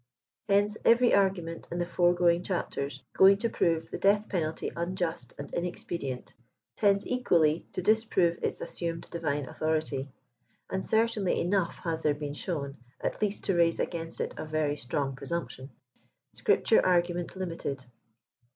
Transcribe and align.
Hence, 0.49 0.77
every 0.83 1.13
argument 1.13 1.67
in 1.71 1.77
the 1.77 1.85
foregoing 1.85 2.41
chitpters, 2.41 3.03
going 3.13 3.37
to 3.37 3.49
prove 3.51 3.91
the 3.91 3.99
death 3.99 4.27
penalty 4.29 4.71
unjust 4.75 5.35
and 5.37 5.53
inexpedient, 5.53 6.33
tends 6.75 7.05
equally 7.05 7.67
to 7.73 7.83
disprove 7.83 8.39
its 8.41 8.61
assumed 8.61 9.07
divine 9.11 9.45
authority; 9.45 10.09
and 10.71 10.83
certainly 10.83 11.39
enough 11.39 11.77
has 11.83 12.01
there 12.01 12.15
been 12.15 12.33
shown, 12.33 12.77
at 12.99 13.21
least 13.21 13.43
to 13.43 13.55
raise 13.55 13.79
against 13.79 14.19
it 14.19 14.33
a 14.39 14.45
very 14.47 14.75
strong 14.75 15.15
presumption. 15.15 15.69
SCRIPTURE 16.33 16.83
ARGUMENT 16.83 17.35
LIMITED." 17.35 17.85